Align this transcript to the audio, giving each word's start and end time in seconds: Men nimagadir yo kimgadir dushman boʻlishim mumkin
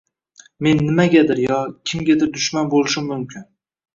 Men 0.67 0.79
nimagadir 0.85 1.41
yo 1.43 1.59
kimgadir 1.91 2.33
dushman 2.39 2.73
boʻlishim 2.75 3.09
mumkin 3.13 3.47